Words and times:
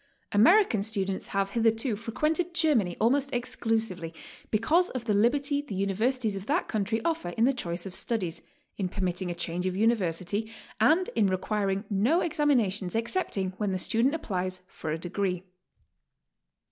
American 0.31 0.81
students 0.81 1.27
have 1.27 1.51
hitherto 1.51 1.95
frequented 1.95 2.55
Germany 2.55 2.97
almost 2.99 3.31
exclusively 3.35 4.15
because 4.49 4.89
of 4.89 5.05
the 5.05 5.13
liberty 5.13 5.61
the 5.61 5.75
universities 5.75 6.35
of 6.35 6.47
that 6.47 6.53
i 6.55 6.57
62 6.61 6.71
GOING 6.73 6.79
ABROAD? 6.79 6.87
country 6.87 7.01
offer 7.05 7.29
in 7.37 7.45
the 7.45 7.53
choice 7.53 7.85
of 7.85 7.93
studies, 7.93 8.41
in 8.79 8.89
permitting 8.89 9.29
a 9.29 9.35
change 9.35 9.67
of 9.67 9.75
university, 9.75 10.51
and 10.79 11.09
in 11.15 11.27
requiring 11.27 11.83
no 11.87 12.21
examinations 12.21 12.95
excepting 12.95 13.53
when 13.57 13.73
the 13.73 13.77
student 13.77 14.15
applies 14.15 14.61
for 14.71 14.89
a 14.89 14.97
degree. 14.97 15.43